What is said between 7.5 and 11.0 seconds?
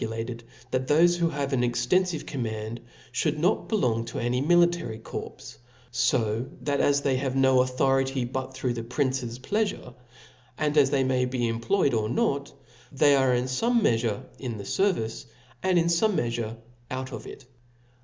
authority but through the prince's pleafure, and as